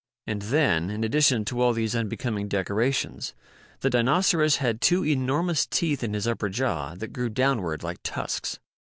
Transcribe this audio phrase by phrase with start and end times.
[0.25, 3.35] And then, in addition to all these unbecoming decorations,
[3.81, 8.57] the Dinoceras had two enormous teeth in his upper jaw that grew downward like tusks.